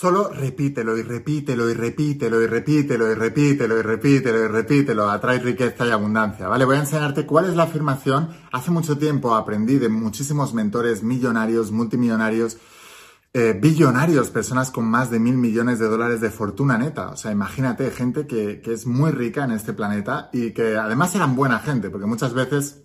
[0.00, 5.10] Solo repítelo y repítelo y repítelo y repítelo y repítelo y repítelo y repítelo.
[5.10, 6.64] Atrae riqueza y abundancia, ¿vale?
[6.64, 8.28] Voy a enseñarte cuál es la afirmación.
[8.52, 12.58] Hace mucho tiempo aprendí de muchísimos mentores millonarios, multimillonarios,
[13.32, 17.08] eh, billonarios, personas con más de mil millones de dólares de fortuna neta.
[17.08, 21.12] O sea, imagínate gente que, que es muy rica en este planeta y que además
[21.16, 22.84] eran buena gente, porque muchas veces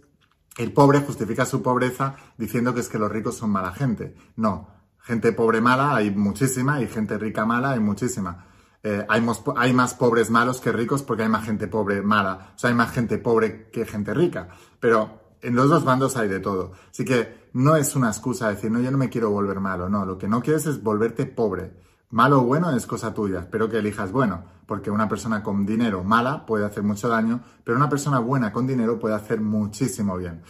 [0.58, 4.16] el pobre justifica su pobreza diciendo que es que los ricos son mala gente.
[4.36, 8.46] No, Gente pobre mala hay muchísima y gente rica mala hay muchísima.
[8.82, 9.26] Eh, hay,
[9.56, 12.54] hay, más pobres malos que ricos porque hay más gente pobre mala.
[12.56, 14.50] O sea, hay más gente pobre que gente rica.
[14.80, 16.72] Pero en los dos bandos hay de todo.
[16.90, 19.90] Así que no es una excusa decir, no, yo no me quiero volver malo.
[19.90, 21.72] No, lo que no quieres es volverte pobre.
[22.10, 23.40] Malo o bueno es cosa tuya.
[23.40, 27.76] Espero que elijas bueno, porque una persona con dinero mala puede hacer mucho daño, pero
[27.76, 30.44] una persona buena con dinero puede hacer muchísimo bien.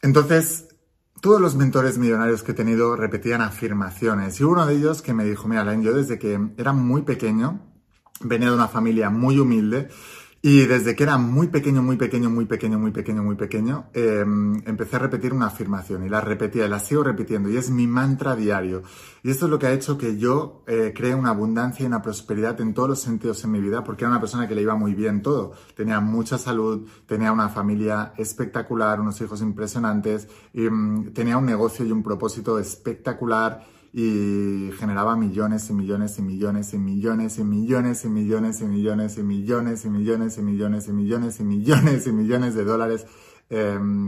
[0.00, 0.68] Entonces,
[1.22, 5.24] todos los mentores millonarios que he tenido repetían afirmaciones y uno de ellos que me
[5.24, 7.60] dijo, mira, Len, yo desde que era muy pequeño,
[8.22, 9.88] venía de una familia muy humilde
[10.44, 14.60] y desde que era muy pequeño, muy pequeño, muy pequeño, muy pequeño, muy pequeño, em,
[14.66, 17.86] empecé a repetir una afirmación y la repetía y la sigo repitiendo y es mi
[17.86, 18.82] mantra diario.
[19.22, 22.02] Y esto es lo que ha hecho que yo eh, cree una abundancia y una
[22.02, 24.74] prosperidad en todos los sentidos en mi vida porque era una persona que le iba
[24.74, 25.52] muy bien todo.
[25.76, 31.84] Tenía mucha salud, tenía una familia espectacular, unos hijos impresionantes, y, mm, tenía un negocio
[31.86, 38.04] y un propósito espectacular y generaba millones y millones y millones y millones y millones
[38.04, 42.12] y millones y millones y millones y millones y millones y millones y millones y
[42.12, 43.06] millones de dólares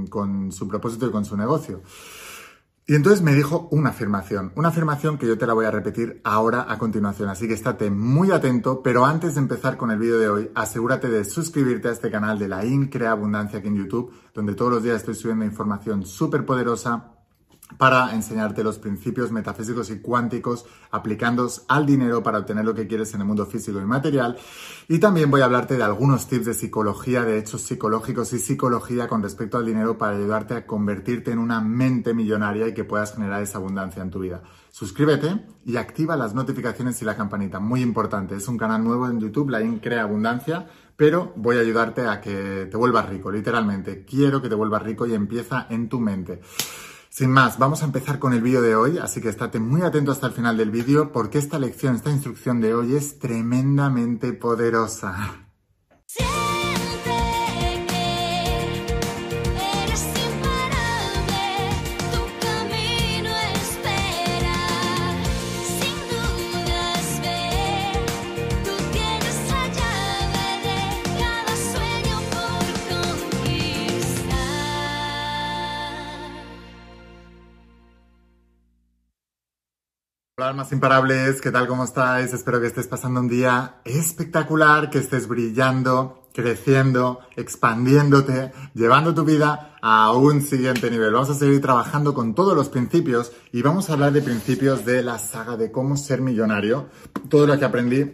[0.08, 1.82] con su propósito y con su negocio.
[2.86, 6.20] Y entonces me dijo una afirmación, una afirmación que yo te la voy a repetir
[6.22, 10.18] ahora a continuación, así que estate muy atento, pero antes de empezar con el vídeo
[10.18, 14.12] de hoy, asegúrate de suscribirte a este canal de la Increa Abundancia aquí en YouTube,
[14.34, 17.13] donde todos los días estoy subiendo información súper poderosa
[17.78, 23.14] para enseñarte los principios metafísicos y cuánticos aplicándolos al dinero para obtener lo que quieres
[23.14, 24.36] en el mundo físico y material.
[24.88, 29.08] Y también voy a hablarte de algunos tips de psicología, de hechos psicológicos y psicología
[29.08, 33.14] con respecto al dinero para ayudarte a convertirte en una mente millonaria y que puedas
[33.14, 34.42] generar esa abundancia en tu vida.
[34.70, 37.60] Suscríbete y activa las notificaciones y la campanita.
[37.60, 42.06] Muy importante, es un canal nuevo en YouTube, la Crea Abundancia, pero voy a ayudarte
[42.06, 44.04] a que te vuelvas rico, literalmente.
[44.04, 46.40] Quiero que te vuelvas rico y empieza en tu mente.
[47.16, 50.10] Sin más, vamos a empezar con el vídeo de hoy, así que estate muy atento
[50.10, 55.43] hasta el final del vídeo porque esta lección, esta instrucción de hoy es tremendamente poderosa.
[80.44, 81.66] Hola almas imparables, ¿qué tal?
[81.66, 82.34] ¿Cómo estáis?
[82.34, 89.78] Espero que estés pasando un día espectacular, que estés brillando, creciendo, expandiéndote, llevando tu vida
[89.80, 91.14] a un siguiente nivel.
[91.14, 95.02] Vamos a seguir trabajando con todos los principios y vamos a hablar de principios de
[95.02, 96.90] la saga de cómo ser millonario.
[97.30, 98.12] Todo lo que aprendí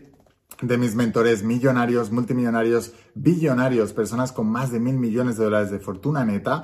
[0.63, 5.81] de mis mentores millonarios, multimillonarios, billonarios, personas con más de mil millones de dólares de
[5.81, 6.63] fortuna neta.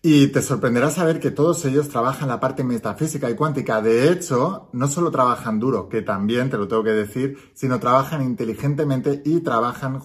[0.00, 3.82] Y te sorprenderá saber que todos ellos trabajan la parte metafísica y cuántica.
[3.82, 8.22] De hecho, no solo trabajan duro, que también te lo tengo que decir, sino trabajan
[8.22, 10.00] inteligentemente y trabajan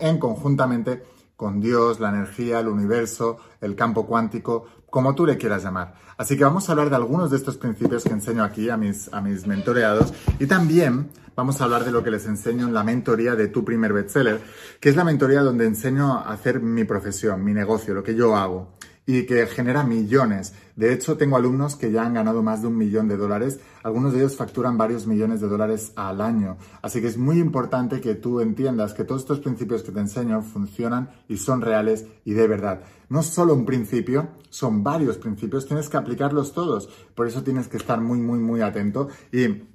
[0.00, 1.02] en conjuntamente
[1.36, 5.94] con Dios, la energía, el universo, el campo cuántico, como tú le quieras llamar.
[6.16, 9.12] Así que vamos a hablar de algunos de estos principios que enseño aquí a mis,
[9.12, 12.84] a mis mentoreados y también vamos a hablar de lo que les enseño en la
[12.84, 14.40] mentoría de tu primer bestseller,
[14.80, 18.36] que es la mentoría donde enseño a hacer mi profesión, mi negocio, lo que yo
[18.36, 18.68] hago
[19.06, 20.54] y que genera millones.
[20.76, 23.60] De hecho, tengo alumnos que ya han ganado más de un millón de dólares.
[23.82, 26.56] Algunos de ellos facturan varios millones de dólares al año.
[26.82, 30.42] Así que es muy importante que tú entiendas que todos estos principios que te enseño
[30.42, 32.80] funcionan y son reales y de verdad.
[33.08, 35.66] No solo un principio, son varios principios.
[35.66, 36.88] Tienes que aplicarlos todos.
[37.14, 39.73] Por eso tienes que estar muy, muy, muy atento y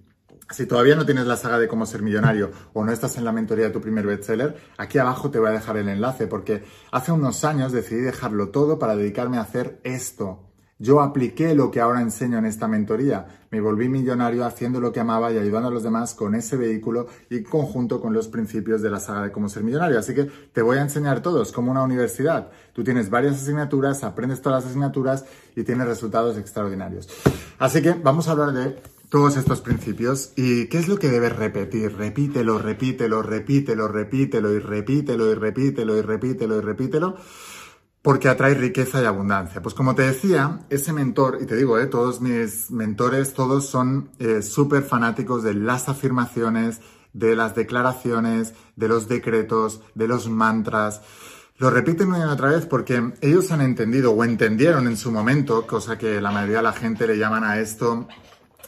[0.52, 3.32] si todavía no tienes la saga de cómo ser millonario o no estás en la
[3.32, 7.12] mentoría de tu primer bestseller, aquí abajo te voy a dejar el enlace porque hace
[7.12, 10.46] unos años decidí dejarlo todo para dedicarme a hacer esto.
[10.82, 13.26] Yo apliqué lo que ahora enseño en esta mentoría.
[13.52, 17.08] Me volví millonario haciendo lo que amaba y ayudando a los demás con ese vehículo
[17.30, 20.00] y conjunto con los principios de la saga de cómo ser millonario.
[20.00, 22.50] Así que te voy a enseñar todos como una universidad.
[22.72, 27.10] Tú tienes varias asignaturas, aprendes todas las asignaturas y tienes resultados extraordinarios.
[27.58, 31.36] Así que vamos a hablar de todos estos principios y qué es lo que debes
[31.36, 31.96] repetir.
[31.98, 37.16] Repítelo, repítelo, repítelo, repítelo y repítelo y repítelo y repítelo y repítelo
[38.02, 39.62] porque atrae riqueza y abundancia.
[39.62, 44.12] Pues como te decía, ese mentor, y te digo, eh, todos mis mentores, todos son
[44.20, 46.80] eh, súper fanáticos de las afirmaciones,
[47.12, 51.02] de las declaraciones, de los decretos, de los mantras.
[51.58, 55.68] Lo repiten una y otra vez porque ellos han entendido o entendieron en su momento,
[55.68, 58.08] cosa que la mayoría de la gente le llaman a esto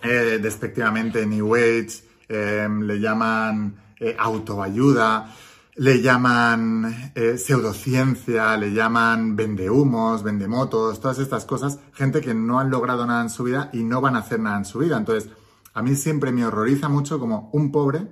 [0.02, 5.34] eh, despectivamente New Age, em, le llaman eh, autoayuda,
[5.76, 12.70] le llaman eh, pseudociencia, le llaman vendehumos, vendemotos, todas estas cosas, gente que no han
[12.70, 14.98] logrado nada en su vida y no van a hacer nada en su vida.
[14.98, 15.30] Entonces,
[15.74, 18.08] a mí siempre me horroriza mucho como un pobre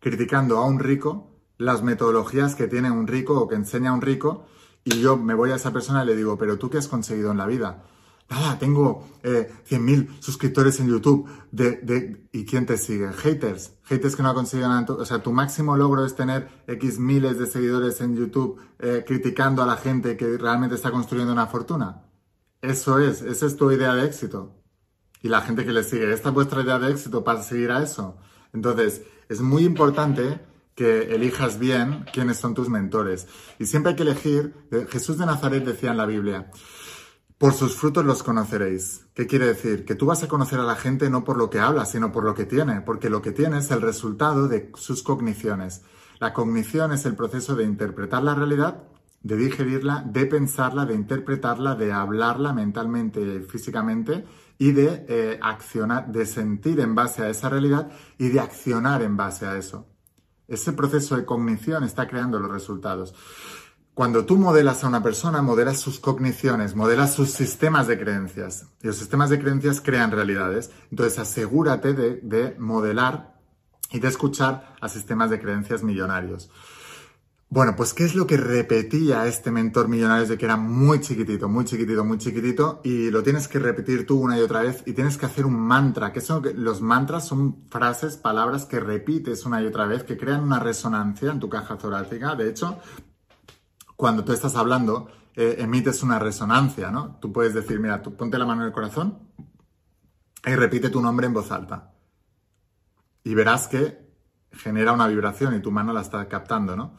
[0.00, 4.46] criticando a un rico las metodologías que tiene un rico o que enseña un rico
[4.84, 7.30] y yo me voy a esa persona y le digo, pero tú qué has conseguido
[7.30, 7.84] en la vida?
[8.30, 11.28] Nada, tengo eh, 100.000 suscriptores en YouTube.
[11.52, 13.12] De, ¿Y quién te sigue?
[13.12, 13.74] Haters.
[13.84, 14.86] Haters que no nada.
[14.94, 19.62] O sea, tu máximo logro es tener X miles de seguidores en YouTube eh, criticando
[19.62, 22.02] a la gente que realmente está construyendo una fortuna.
[22.62, 24.54] Eso es, esa es tu idea de éxito.
[25.22, 27.82] Y la gente que le sigue, ¿esta es vuestra idea de éxito para seguir a
[27.82, 28.16] eso?
[28.52, 30.40] Entonces, es muy importante
[30.74, 33.26] que elijas bien quiénes son tus mentores.
[33.58, 36.50] Y siempre hay que elegir, eh, Jesús de Nazaret decía en la Biblia,
[37.38, 39.06] por sus frutos los conoceréis.
[39.14, 39.84] ¿Qué quiere decir?
[39.84, 42.24] Que tú vas a conocer a la gente no por lo que habla, sino por
[42.24, 45.82] lo que tiene, porque lo que tiene es el resultado de sus cogniciones.
[46.20, 48.84] La cognición es el proceso de interpretar la realidad,
[49.22, 54.24] de digerirla, de pensarla, de interpretarla, de hablarla mentalmente físicamente
[54.58, 59.16] y de eh, accionar, de sentir en base a esa realidad y de accionar en
[59.16, 59.88] base a eso.
[60.46, 63.14] Ese proceso de cognición está creando los resultados.
[63.94, 68.66] Cuando tú modelas a una persona, modelas sus cogniciones, modelas sus sistemas de creencias.
[68.82, 70.72] Y los sistemas de creencias crean realidades.
[70.90, 73.34] Entonces asegúrate de, de modelar
[73.92, 76.50] y de escuchar a sistemas de creencias millonarios.
[77.54, 81.48] Bueno, pues ¿qué es lo que repetía este mentor millonario desde que era muy chiquitito,
[81.48, 82.80] muy chiquitito, muy chiquitito?
[82.82, 85.54] Y lo tienes que repetir tú una y otra vez y tienes que hacer un
[85.54, 90.16] mantra, que son los mantras son frases, palabras que repites una y otra vez, que
[90.16, 92.34] crean una resonancia en tu caja torácica.
[92.34, 92.80] De hecho,
[94.04, 97.16] cuando tú estás hablando, eh, emites una resonancia, ¿no?
[97.22, 99.30] Tú puedes decir, mira, tú ponte la mano en el corazón
[100.44, 101.94] y repite tu nombre en voz alta.
[103.22, 104.06] Y verás que
[104.52, 106.98] genera una vibración y tu mano la está captando, ¿no?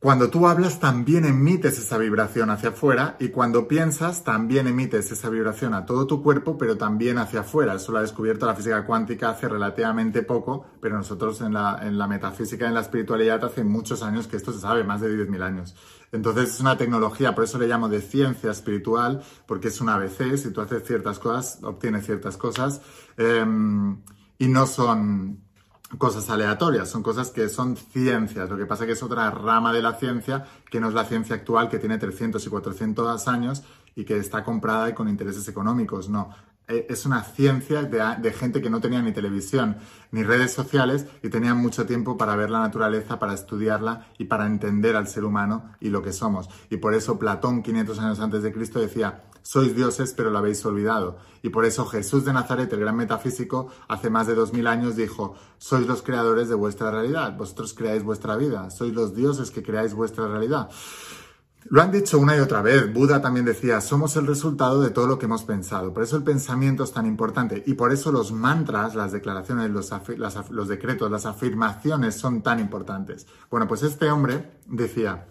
[0.00, 5.28] Cuando tú hablas también emites esa vibración hacia afuera y cuando piensas también emites esa
[5.28, 7.74] vibración a todo tu cuerpo, pero también hacia afuera.
[7.74, 11.98] Eso lo ha descubierto la física cuántica hace relativamente poco, pero nosotros en la, en
[11.98, 15.08] la metafísica y en la espiritualidad hace muchos años que esto se sabe, más de
[15.08, 15.74] 10.000 años.
[16.12, 20.36] Entonces es una tecnología, por eso le llamo de ciencia espiritual, porque es un ABC,
[20.36, 22.82] si tú haces ciertas cosas, obtienes ciertas cosas,
[23.16, 24.00] em,
[24.38, 25.47] y no son
[25.96, 28.50] cosas aleatorias, son cosas que son ciencias.
[28.50, 31.04] Lo que pasa es que es otra rama de la ciencia que no es la
[31.04, 33.62] ciencia actual que tiene 300 y 400 años
[33.94, 36.08] y que está comprada y con intereses económicos.
[36.08, 36.30] No,
[36.68, 39.78] es una ciencia de, gente que no tenía ni televisión
[40.10, 44.46] ni redes sociales y tenía mucho tiempo para ver la naturaleza, para estudiarla y para
[44.46, 46.48] entender al ser humano y lo que somos.
[46.68, 50.64] Y por eso Platón, 500 años antes de Cristo, decía, sois dioses pero lo habéis
[50.66, 51.18] olvidado.
[51.42, 55.36] Y por eso Jesús de Nazaret, el gran metafísico, hace más de 2000 años dijo,
[55.56, 59.94] sois los creadores de vuestra realidad, vosotros creáis vuestra vida, sois los dioses que creáis
[59.94, 60.68] vuestra realidad.
[61.64, 62.92] Lo han dicho una y otra vez.
[62.92, 65.92] Buda también decía, somos el resultado de todo lo que hemos pensado.
[65.92, 69.92] Por eso el pensamiento es tan importante y por eso los mantras, las declaraciones, los,
[70.50, 73.26] los decretos, las afirmaciones son tan importantes.
[73.50, 75.28] Bueno, pues este hombre decía,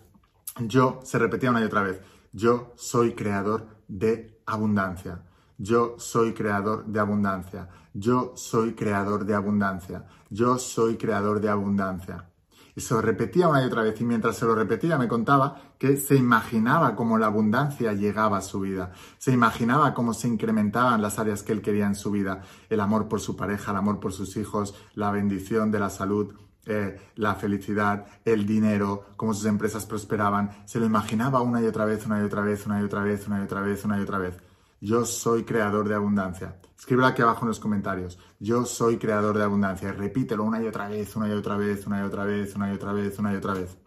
[0.59, 5.23] yo, se repetía una y otra vez, yo soy creador de abundancia.
[5.57, 7.67] Yo soy creador de abundancia.
[7.93, 10.05] Yo soy creador de abundancia.
[10.29, 12.29] Yo soy creador de abundancia.
[12.77, 13.99] Y se lo repetía una y otra vez.
[13.99, 18.41] Y mientras se lo repetía, me contaba que se imaginaba cómo la abundancia llegaba a
[18.41, 18.91] su vida.
[19.17, 22.43] Se imaginaba cómo se incrementaban las áreas que él quería en su vida.
[22.69, 26.35] El amor por su pareja, el amor por sus hijos, la bendición de la salud,
[26.67, 30.51] eh, la felicidad, el dinero, cómo sus empresas prosperaban.
[30.65, 33.25] Se lo imaginaba una y otra vez, una y otra vez, una y otra vez,
[33.25, 34.37] una y otra vez, una y otra vez.
[34.79, 36.59] Yo soy creador de abundancia.
[36.77, 38.19] Escríbelo aquí abajo en los comentarios.
[38.39, 39.91] Yo soy creador de abundancia.
[39.91, 42.75] Repítelo una y otra vez, una y otra vez, una y otra vez, una y
[42.75, 43.77] otra vez, una y otra vez.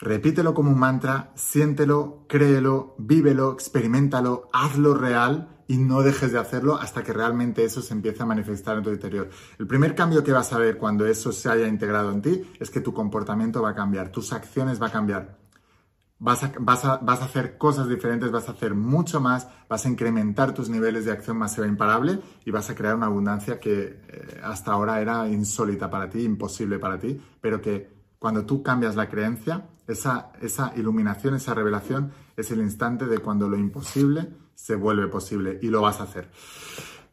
[0.00, 6.76] Repítelo como un mantra, siéntelo, créelo, vívelo, experimentalo, hazlo real y no dejes de hacerlo
[6.76, 9.28] hasta que realmente eso se empiece a manifestar en tu interior.
[9.58, 12.70] El primer cambio que vas a ver cuando eso se haya integrado en ti es
[12.70, 15.41] que tu comportamiento va a cambiar, tus acciones van a cambiar.
[16.24, 16.44] Vas
[16.84, 21.10] a, hacer cosas diferentes, vas a hacer mucho más, vas a incrementar tus niveles de
[21.10, 25.90] acción masiva imparable y vas a crear una abundancia que eh, hasta ahora era insólita
[25.90, 31.34] para ti, imposible para ti, pero que cuando tú cambias la creencia, esa, esa iluminación,
[31.34, 35.98] esa revelación es el instante de cuando lo imposible se vuelve posible y lo vas
[35.98, 36.30] a hacer.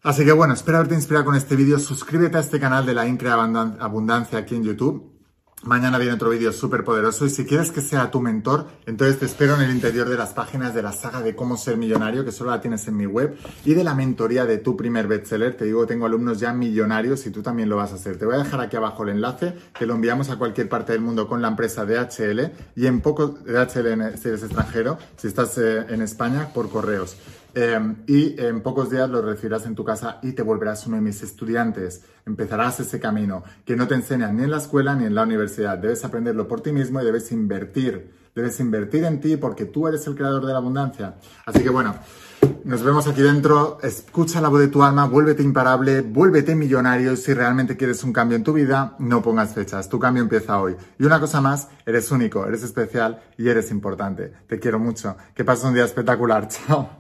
[0.04, 1.80] Así que bueno, espero haberte inspirado con este vídeo.
[1.80, 5.19] Suscríbete a este canal de la Incre Abundancia aquí en YouTube.
[5.64, 9.26] Mañana viene otro vídeo súper poderoso y si quieres que sea tu mentor, entonces te
[9.26, 12.32] espero en el interior de las páginas de la saga de cómo ser millonario, que
[12.32, 15.58] solo la tienes en mi web, y de la mentoría de tu primer bestseller.
[15.58, 18.18] Te digo, tengo alumnos ya millonarios y tú también lo vas a hacer.
[18.18, 21.02] Te voy a dejar aquí abajo el enlace, que lo enviamos a cualquier parte del
[21.02, 25.86] mundo con la empresa DHL y en poco, DHL si eres extranjero, si estás eh,
[25.90, 27.18] en España, por correos.
[27.56, 31.02] Em, y en pocos días lo recibirás en tu casa y te volverás uno de
[31.02, 32.04] mis estudiantes.
[32.26, 35.78] Empezarás ese camino que no te enseñan ni en la escuela ni en la universidad.
[35.78, 38.20] Debes aprenderlo por ti mismo y debes invertir.
[38.36, 41.16] Debes invertir en ti porque tú eres el creador de la abundancia.
[41.46, 41.96] Así que bueno,
[42.64, 43.80] nos vemos aquí dentro.
[43.82, 47.16] Escucha la voz de tu alma, vuélvete imparable, vuélvete millonario.
[47.16, 49.90] Si realmente quieres un cambio en tu vida, no pongas fechas.
[49.90, 50.76] Tu cambio empieza hoy.
[51.00, 54.32] Y una cosa más, eres único, eres especial y eres importante.
[54.48, 55.18] Te quiero mucho.
[55.34, 56.48] Que pases un día espectacular.
[56.68, 56.99] Chao.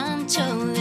[0.00, 0.79] 漫长。